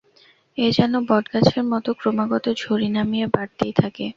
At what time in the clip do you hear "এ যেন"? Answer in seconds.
0.57-0.93